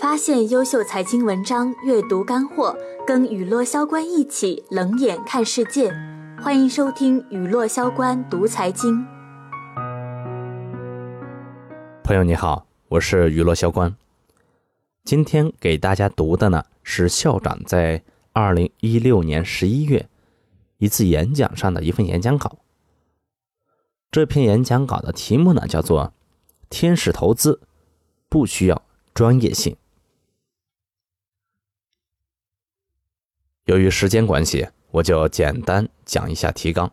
[0.00, 2.76] 发现优秀财经文章，阅读干货，
[3.06, 5.90] 跟雨落萧关一起冷眼看世界。
[6.42, 9.02] 欢迎收听雨落萧关读财经。
[12.04, 13.96] 朋友你好，我是雨落萧关。
[15.02, 18.04] 今天给大家读的呢是校长在
[18.34, 20.10] 二零一六年十一月
[20.76, 22.58] 一次演讲上的一份演讲稿。
[24.10, 26.12] 这篇演讲稿的题目呢叫做
[26.68, 27.62] “天使投资
[28.28, 28.82] 不需要
[29.14, 29.74] 专业性”。
[33.66, 36.92] 由于时间关系，我就简单讲一下提纲。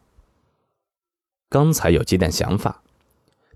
[1.47, 2.81] 刚才有几点想法，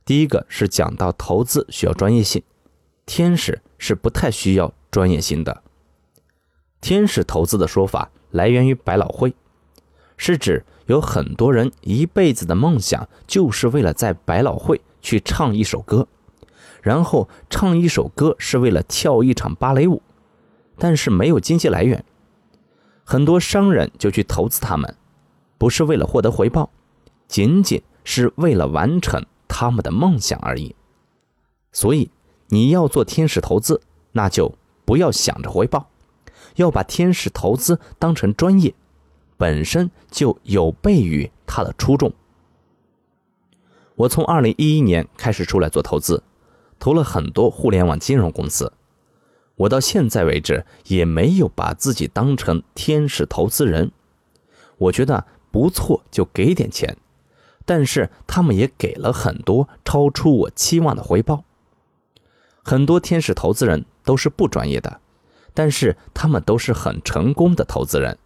[0.05, 2.43] 第一个是讲到投资需要专业性，
[3.07, 5.63] 天使是不太需要专业性的。
[6.79, 9.33] 天使投资的说法来源于百老汇，
[10.15, 16.07] 是指有很多人一辈子的梦想就是为了在百老汇去唱一首歌，
[16.83, 20.03] 然后唱一首歌是为了跳一场芭蕾舞，
[20.77, 22.05] 但是没有经济来源。
[23.09, 24.93] 很多商人就去投资他们，
[25.57, 26.69] 不是为了获得回报，
[27.25, 30.75] 仅仅是为了完成他们的梦想而已。
[31.71, 32.11] 所以，
[32.49, 33.79] 你要做天使投资，
[34.11, 35.87] 那就不要想着回报，
[36.55, 38.75] 要把天使投资当成专业，
[39.37, 42.11] 本身就有悖于他的初衷。
[43.95, 46.21] 我从二零一一年开始出来做投资，
[46.77, 48.73] 投了很多互联网金融公司。
[49.57, 53.91] 我到现在为止也没有把自己当成天使投资人，
[54.77, 56.95] 我觉得不错就给点钱，
[57.65, 61.43] 但是他们也给了很多超出我期望的回报。
[62.63, 64.99] 很多天使投资人都是不专业的，
[65.53, 68.17] 但是他们都是很成功的投资人。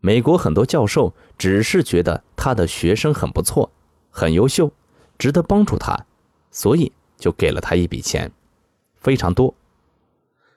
[0.00, 3.70] 美国很多教授只是觉得他的学生很不错，
[4.10, 4.72] 很优秀，
[5.16, 6.06] 值得帮助他，
[6.50, 8.32] 所以就给了他一笔钱，
[8.96, 9.54] 非常多。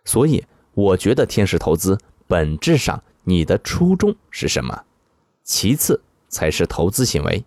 [0.06, 4.84] 所以，我觉得天使投资本质上，你的初衷是什么？
[5.44, 7.46] 其次才是投资行为。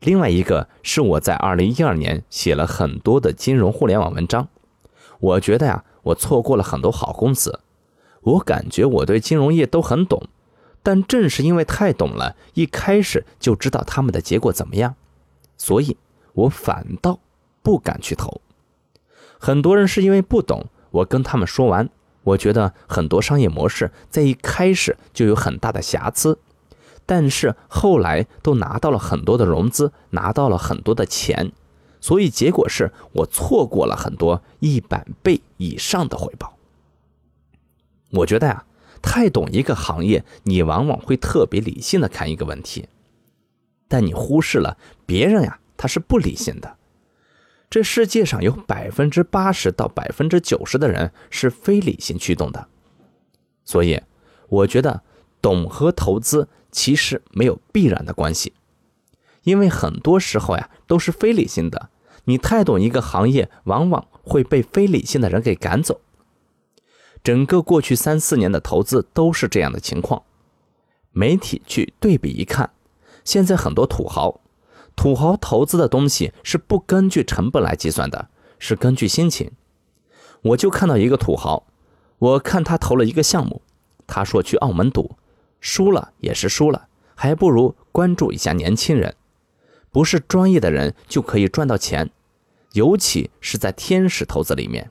[0.00, 4.48] 另外一个是我在二零一二年写了很多的金融互联网文章，
[5.20, 7.60] 我觉得呀，我错过了很多好公司。
[8.22, 10.28] 我感觉我对金融业都很懂，
[10.82, 14.96] 但正是因为太懂了，一开始就知道他们的结果怎么样，
[15.56, 15.96] 所以
[16.32, 17.20] 我反倒
[17.62, 18.40] 不敢去投。
[19.38, 20.66] 很多人是因为不懂。
[20.96, 21.88] 我跟他们说完，
[22.22, 26.38] 我觉得很多商业模式在一开始就有很大的瑕疵，
[27.04, 31.52] 但是后来都拿到了很多的融资，拿到了很多的钱，
[32.00, 36.56] 所以结果是我错过了很多一百倍以上的回报。
[38.12, 38.64] 我觉得呀，
[39.02, 42.88] 太懂一个行业，你往往会特别理性的看一个问题，
[43.88, 46.76] 但你忽视了别人呀，他是不理性的。
[47.68, 52.68] 这世界上有百分之八十到百分之九十的人是非理性驱动的，
[53.64, 54.00] 所以
[54.48, 55.02] 我觉得
[55.42, 58.52] 懂和投资其实没有必然的关系，
[59.42, 61.90] 因为很多时候呀都是非理性的。
[62.28, 66.00] 你太懂一个行业，往往会被非理性的人给赶走。
[67.22, 70.22] 整个过去三四年的投资都是这样的情况。
[71.12, 72.70] 媒体去对比一看，
[73.24, 74.40] 现在很多土豪。
[74.96, 79.52] 土豪投资的东西是不根据成本来计算的，是根据心情。
[80.42, 81.66] 我就看到一个土豪，
[82.18, 83.60] 我看他投了一个项目，
[84.06, 85.16] 他说去澳门赌，
[85.60, 89.14] 输了也是输了，还不如关注一下年轻人。
[89.92, 92.10] 不是专业的人就可以赚到钱，
[92.72, 94.90] 尤其是在天使投资里面。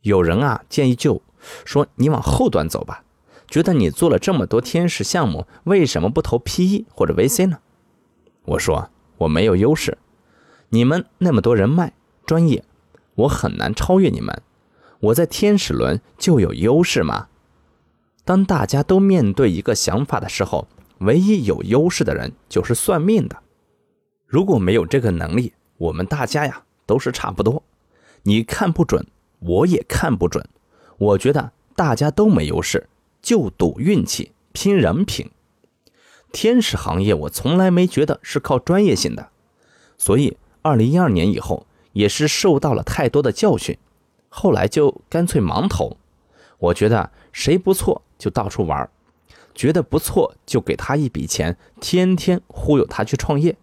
[0.00, 1.22] 有人啊建议就
[1.64, 3.04] 说你往后端走吧，
[3.46, 7.58] 觉得你做了这么多天使项目，为什么不投 PE 或者 VC 呢？
[8.44, 9.98] 我说我没有优势，
[10.70, 11.92] 你们那么多人脉
[12.26, 12.64] 专业，
[13.14, 14.42] 我很难超越你们。
[15.00, 17.28] 我在天使轮就有优势吗？
[18.24, 23.36] 当大家都面对一个想法的时候，唯一有优势的人就是算命的。
[24.26, 27.62] 如果没有这个能力，我们大家呀都是差不多。
[28.22, 29.04] 你看不准，
[29.40, 30.48] 我也看不准。
[30.98, 32.88] 我觉得大家都没优势，
[33.20, 35.28] 就赌运气，拼人品。
[36.32, 39.28] 天使行业，我从来没觉得是靠专业性的，
[39.98, 43.76] 所以二零一二年以后也是受到了太多的教训，
[44.28, 45.98] 后来就干脆盲投。
[46.58, 48.88] 我觉得谁不错就到处玩，
[49.54, 53.56] 觉得不错就给他一笔钱，天天忽悠他去创业。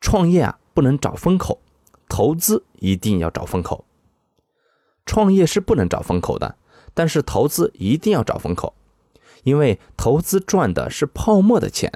[0.00, 1.60] 创业啊，不能找风口，
[2.08, 3.84] 投资一定要找风口。
[5.06, 6.56] 创业是不能找风口的，
[6.94, 8.74] 但是投资一定要找风口。
[9.44, 11.92] 因为投资赚的是泡沫的钱，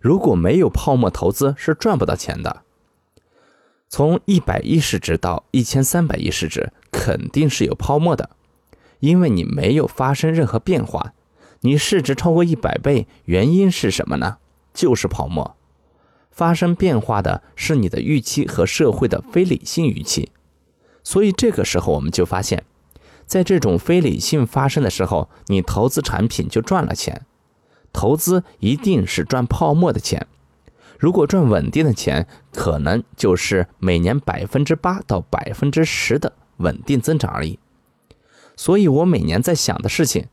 [0.00, 2.62] 如果没有泡沫投资是赚不到钱的。
[3.88, 8.30] 从一百亿市值到一千三百亿市值，肯定是有泡沫的，
[9.00, 11.12] 因为你没有发生任何变化。
[11.60, 14.38] 你市值超过一百倍，原因是什么呢？
[14.74, 15.56] 就是泡沫。
[16.30, 20.32] 发生变化的是你的预期和社会的非理性预期。
[21.04, 22.64] 所以这个时候我们就发现，
[23.26, 27.26] 在这种非理性发生的时候，你投资产品就赚了钱。
[27.92, 30.26] 投资一定是赚泡沫的钱。
[30.98, 37.58] 如果赚稳定的钱，可能就是每年百分之八到百分之十的稳定增长而已。
[38.56, 40.28] 所以我每年在想的事情。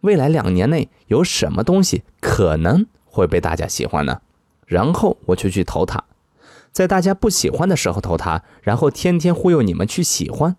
[0.00, 4.22] 未来两年内有什么东西可能会被大家喜欢呢？
[4.64, 6.04] 然后我就去投它，
[6.72, 10.56] 在大家不喜欢的时候投它，然后天天忽悠你们去喜欢。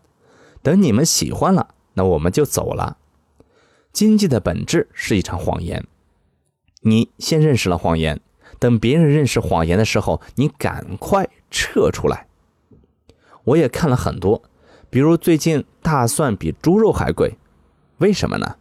[0.62, 2.98] 等你们喜欢了，那我们就走了。
[3.92, 5.86] 经济的本质是一场谎言，
[6.82, 8.22] 你先认识了谎言，
[8.60, 12.28] 等别人认识谎言的时候，你赶快撤出来。
[13.44, 14.44] 我也看了很多，
[14.90, 17.38] 比如最近大蒜比猪肉还贵，
[17.98, 18.56] 为什么呢？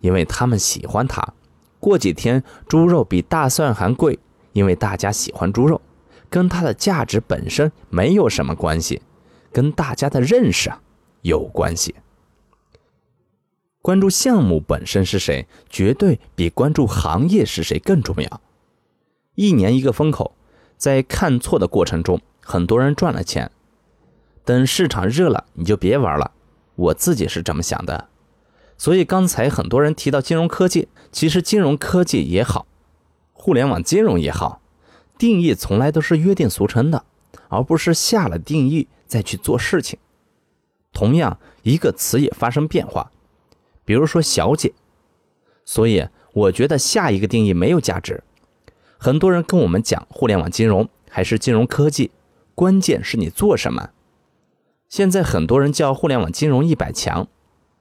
[0.00, 1.34] 因为他们喜欢它，
[1.78, 4.18] 过几天猪肉比大蒜还贵，
[4.52, 5.80] 因为大家喜欢猪肉，
[6.28, 9.02] 跟它的价值本身没有什么关系，
[9.52, 10.80] 跟大家的认识啊
[11.22, 11.94] 有关系。
[13.80, 18.40] 关注项目本身是谁，绝对比关注行业是谁更重要。
[19.34, 20.36] 一年一个风口，
[20.76, 23.50] 在看错的过程中，很多人赚了钱，
[24.44, 26.30] 等市场热了，你就别玩了。
[26.76, 28.08] 我自己是这么想的。
[28.78, 32.66] 所以刚才很多人提到金融科技，其实金融科技也好，
[33.32, 34.60] 互联网金融也好，
[35.18, 37.04] 定义从来都是约定俗成的，
[37.48, 39.98] 而不是下了定义再去做事情。
[40.92, 43.10] 同样，一个词也发生变化，
[43.84, 44.72] 比如说“小姐”，
[45.64, 48.22] 所以我觉得下一个定义没有价值。
[48.98, 52.10] 很多人跟我们讲互联网金融还是金融科技，
[52.54, 53.90] 关键是你做什么。
[54.88, 57.26] 现在很多人叫互联网金融一百强。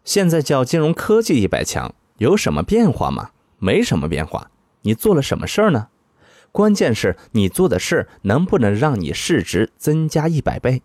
[0.03, 3.31] 现在叫金融科技一百强，有什么变化吗？
[3.59, 4.49] 没什么变化。
[4.81, 5.89] 你做了什么事儿呢？
[6.51, 10.81] 关键是你做的事能不能让你市值增加一百倍？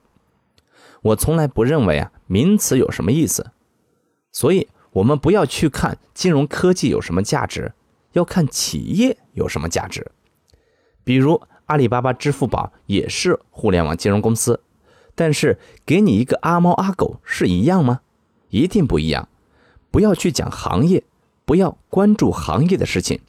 [1.01, 3.51] 我从来不认为啊名词有什么意思，
[4.33, 7.73] 所以我们不要去看金融科技有什么价值，
[8.13, 10.11] 要看企业有什么价值。
[11.05, 14.61] 比如阿里巴巴、支付宝也是互联网金融公司，
[15.15, 18.01] 但是给你一个阿猫阿狗是一样吗？
[18.49, 19.29] 一定不一样，
[19.91, 21.05] 不要去讲行业，
[21.45, 23.21] 不要关注行业的事情，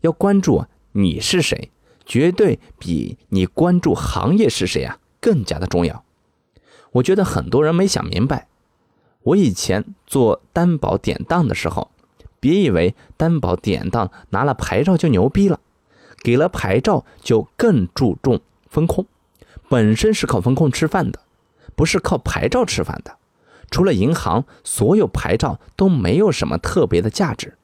[0.00, 1.70] 要关注你是谁，
[2.04, 6.04] 绝对比你关注行业是谁啊更加的重要。
[6.92, 8.48] 我觉得很多人没想明白，
[9.22, 11.90] 我以前做担保典当的时候，
[12.38, 15.60] 别以为担保典当拿了牌照就牛逼了，
[16.22, 19.06] 给了牌照就更注重风控，
[19.68, 21.20] 本身是靠风控吃饭的，
[21.74, 23.16] 不是靠牌照吃饭的。
[23.70, 27.56] 除了银行，所有牌照都没有什么特别的价值。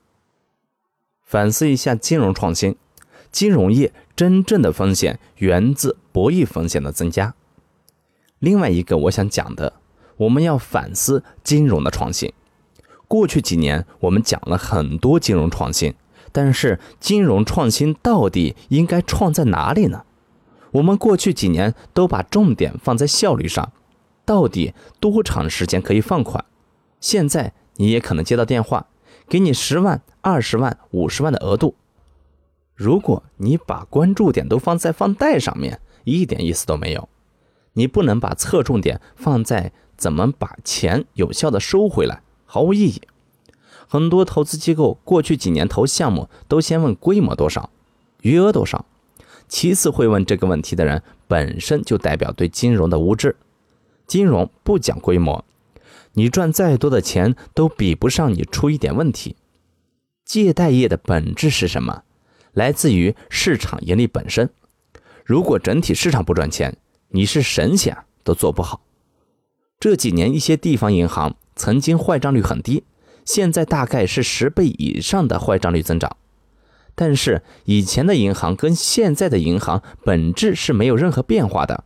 [1.23, 2.77] 反思一下金融创新，
[3.31, 7.35] 金融业真正的风险源自博弈风险的增加。
[8.39, 9.75] 另外一个我想讲的，
[10.17, 12.33] 我们要反思金融的创新。
[13.07, 15.95] 过去几年我们讲了很多金融创新，
[16.31, 20.05] 但是金融创新到底应该创在哪里呢？
[20.73, 23.73] 我们过去几年都把重点放在效率上。
[24.27, 26.45] 到底多长时间可以放款？
[27.01, 28.89] 现在你也可能接到电话，
[29.27, 31.75] 给你十万、二十万、五十万的额度。
[32.75, 37.09] 如果你把关注点都放在放贷上面，一点意思都没有。
[37.79, 43.01] 你不能把侧重点放在怎么把钱有效的收回来，毫无意义。
[43.87, 47.71] 很多投资机构过去几年投项目都先问规模多少、
[48.23, 48.85] 余额多少，
[49.47, 53.37] 其次会问这个问题的人本身就代表对金融的无知。
[54.09, 55.45] 金融不讲规模，
[56.15, 59.37] 你赚再多的钱都比不上你出一点问题。
[60.25, 62.03] 借贷业的本质是什么？
[62.53, 64.51] 来自于市场盈利本身。
[65.25, 66.77] 如果整体市场不赚钱，
[67.09, 68.81] 你是神仙都做不好。
[69.81, 72.85] 这几年一些地方银行曾经坏账率很低，
[73.25, 76.17] 现在大概是十倍以上的坏账率增长。
[76.95, 81.85] 但是以前的银行跟现在的银行本质是没有任何变化的。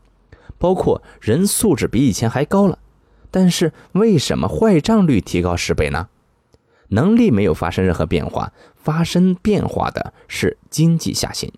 [0.59, 2.79] 包括人素质比以前还高了，
[3.33, 6.09] 但是为什么坏账率提高十倍呢？
[6.89, 11.53] 能力没有发生任何变化，发生变化的是经济下行。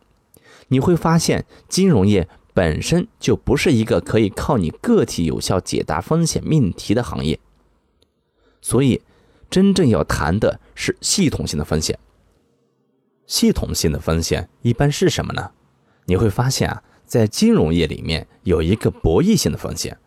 [0.68, 7.38] 你会发现，金融业本身就不是一个可以靠你个体有效解答风险命题的行业。
[8.62, 9.02] 所以，
[9.50, 11.98] 真正要谈的是系统性的风险。
[13.26, 15.50] 系统性的风险一般是什么呢？
[16.06, 16.82] 你会发现啊。
[17.06, 19.98] 在金融业里面有一个博弈性的风险，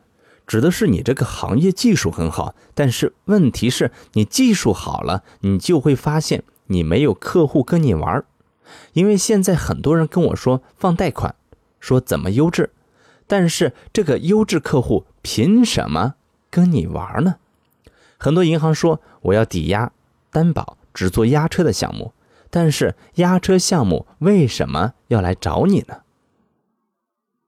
[0.47, 8.25] 指的是你这个行业技术很好，但是问题是你技术好了，你就会发现你没有客户跟你玩
[8.93, 11.35] 因为现在很多人跟我说放贷款，
[11.79, 12.71] 说怎么优质，
[13.27, 16.15] 但是这个优质客户凭什么
[16.49, 17.35] 跟你玩呢？
[18.17, 19.91] 很多银行说我要抵押
[20.31, 22.13] 担保，只做押车的项目，
[22.49, 26.01] 但是押车项目为什么要来找你呢？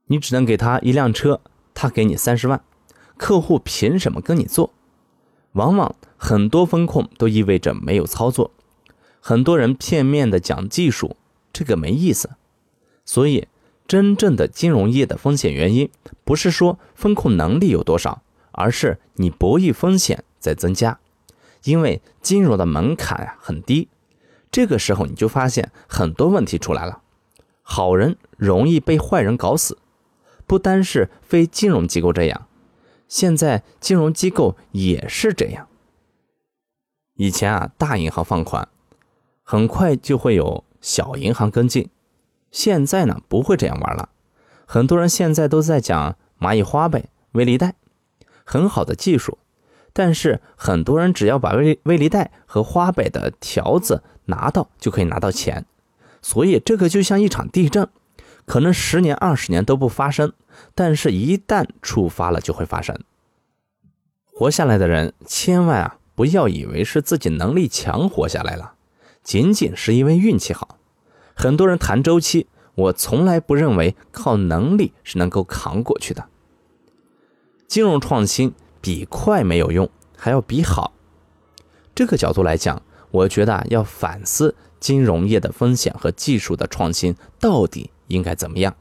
[0.08, 1.42] 你只能给他一辆车，
[1.74, 2.64] 他给你三十万，
[3.18, 4.74] 客户凭什么跟你做？
[5.54, 8.52] 往往很多风控都意味着没有操作，
[9.20, 11.16] 很多人片面的讲技术，
[11.52, 12.30] 这个没意思。
[13.06, 13.48] 所以，
[13.89, 15.89] 真正的金融业的风险原因，
[16.24, 21.00] 不是说风控能力有多少，而是你博弈风险在增加。
[21.63, 23.89] 因为金融的门槛呀很低，
[24.51, 27.01] 这个时候你就发现很多问题出来了，
[27.63, 29.79] 好人容易被坏人搞死。
[30.46, 32.48] 不单是非金融机构这样，
[33.08, 35.67] 现在金融机构也是这样。
[37.15, 38.69] 以前啊，大银行放款，
[39.41, 41.89] 很快就会有小银行跟进。
[42.51, 44.10] 现在呢，不会这样玩了。
[44.65, 47.75] 很多人现在都在讲蚂蚁花呗、微粒贷，
[48.44, 49.38] 很好的技术，
[49.94, 55.65] 但是很多人只要把微微粒贷和花呗的条子拿到，就可以拿到钱。
[56.22, 57.88] 所以这个就像一场地震。
[58.46, 60.34] 可能十年、二十年都不发生，
[60.74, 62.98] 但是一旦触发了，就会发生。
[64.34, 68.74] 活下来的人，千万啊不要以为是自己能力强活下来了，
[69.22, 70.79] 仅仅是因为运气好。
[71.39, 76.25] 很多人谈周期，我从来不认为靠能力是能够扛过去的。
[77.65, 80.91] 金融创新比快没有用，还要比好。
[81.96, 82.81] 这个角度来讲，
[83.12, 87.91] 我觉得要反思金融业的风险和技术的创新到底。
[88.08, 88.75] 应该怎么样？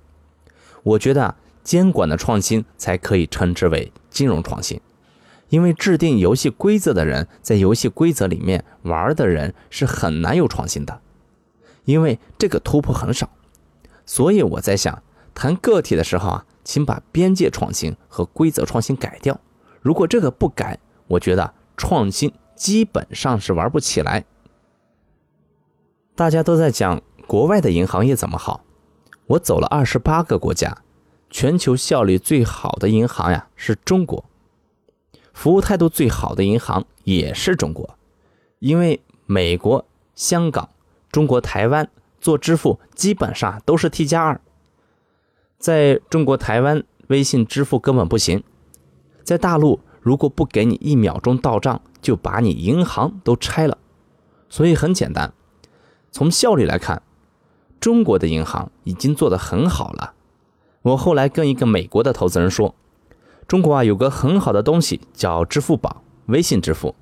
[0.83, 4.81] 我觉得，监管的创新才可以称之为金融创新，
[5.51, 11.01] 因为制定游戏规则的人在游戏规则里面玩的人是很难有创新的，
[11.89, 13.31] 因为这个突破很少。
[14.05, 15.03] 所以我在想，
[15.35, 19.41] 谈个体的时候啊，请把边界创新和规则创新改掉。
[19.81, 24.27] 如果这个不改，我觉得创新基本上是玩不起来。
[26.15, 28.65] 大家都在讲国外的银行业怎么好。
[29.29, 30.83] 我走了二十八个国家，
[31.31, 34.27] 全球效率最好的银行呀是中国，
[35.33, 37.97] 服务态度最好的银行也是中国，
[38.59, 40.69] 因为美国、香港、
[41.19, 44.41] 中国台湾做支付基本上都是 T 加二，
[45.59, 48.45] 在中国台湾微信支付根本不行，
[49.25, 53.79] 在大陆如果不给你一秒钟到账，就把你银行都拆了，
[54.49, 55.33] 所以很简单，
[56.13, 57.03] 从效率来看。
[57.81, 60.15] 中国的银行已经做得很好了。
[60.83, 62.77] 我后来跟一个美国的投资人说
[63.49, 66.95] ：“中国啊，有个很好的东西叫支付宝、微信支付。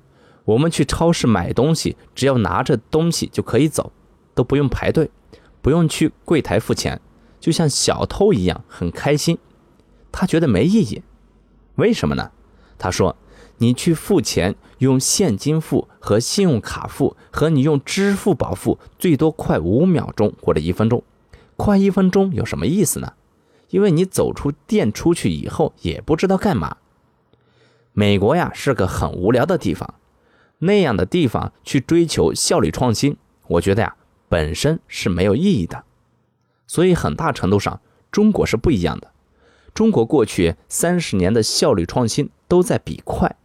[0.45, 3.91] 我们去超市买东西，只要拿着东西就可以走，
[4.37, 5.09] 都不用排队，
[5.61, 7.01] 不用去柜台付钱，
[7.41, 9.37] 就像小偷一样，很开心。”
[10.13, 11.01] 他觉得没意义，
[11.75, 12.31] 为什么呢？
[12.77, 13.17] 他说。
[13.59, 21.01] 你去付钱，用现金付和信用卡付，和你用支付宝付，最多快五秒钟或者一分钟。
[21.55, 23.13] 快一分钟有什么意思呢？
[23.69, 26.77] 因为你走出店出去以后也不知道干嘛。
[27.93, 29.95] 美国呀是个很无聊的地方，
[30.59, 33.17] 那样的地方去追求效率创新，
[33.47, 33.95] 我觉得呀
[34.29, 35.83] 本身是没有意义的。
[36.65, 37.79] 所以很大程度上，
[38.11, 39.11] 中国是不一样的。
[39.73, 43.35] 中国过去三十年的效率创新都在比快。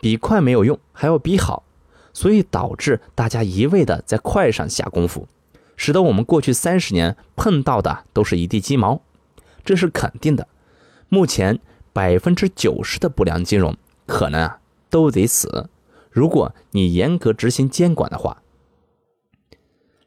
[0.00, 1.64] 比快没有用，还要比好，
[2.12, 5.26] 所以导致大家一味的在快上下功夫，
[5.76, 9.00] 使得我们过去三十年碰到的都是一地鸡毛，
[9.64, 10.46] 这是肯定的。
[11.08, 11.58] 目前
[11.92, 15.70] 百分之九十的不良金融可能啊都得死，
[16.10, 18.42] 如果你严格执行监管的话。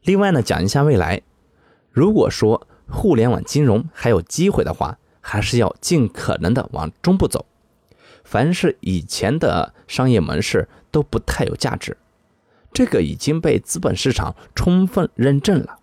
[0.03, 1.21] 另外呢，讲一下未来，
[1.91, 7.45] 如果说互联网金融还有机会的话，还是要尽可能的往中部走。
[8.23, 11.97] 凡是以前的商业模式都不太有价值，
[12.73, 15.77] 这个已经被资本市场充分认证了。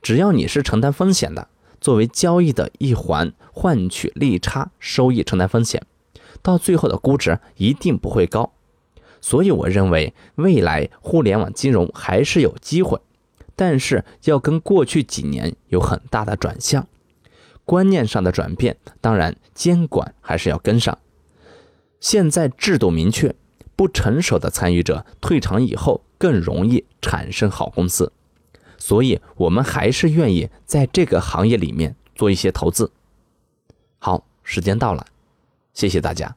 [0.00, 1.48] 只要你是承担风险的，
[1.80, 5.86] 作为交易的一环，换取利差收益，承担风险，
[6.42, 8.52] 到最后的估值一定不会高。
[9.20, 13.00] 所以我认为未来互联网金融还是有机会，
[13.62, 16.88] 但是要跟过去几年有很大的转向，
[17.64, 20.98] 观念上的转变，当然监管还是要跟上。
[22.00, 23.36] 现在制度明确，
[23.76, 28.12] 不成熟的参与者退场以后更容易产生好公司，
[28.78, 32.90] 所以我们还是愿意在这个行业里面做一些投资。
[34.00, 35.06] 好时间到了，
[35.72, 36.34] 谢谢大家。